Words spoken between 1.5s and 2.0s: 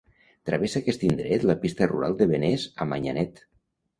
la pista